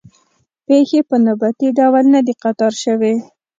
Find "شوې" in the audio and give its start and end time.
2.83-3.13